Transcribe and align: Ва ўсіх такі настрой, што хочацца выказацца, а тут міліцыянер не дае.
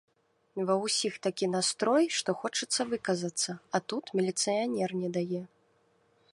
Ва 0.69 0.75
ўсіх 0.85 1.13
такі 1.25 1.49
настрой, 1.55 2.05
што 2.19 2.29
хочацца 2.41 2.81
выказацца, 2.95 3.51
а 3.77 3.85
тут 3.93 4.05
міліцыянер 4.21 4.89
не 5.03 5.09
дае. 5.19 5.43